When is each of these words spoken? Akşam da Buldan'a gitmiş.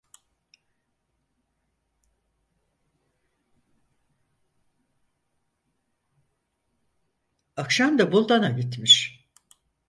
Akşam 7.55 7.99
da 7.99 8.11
Buldan'a 8.11 8.49
gitmiş. 8.49 9.25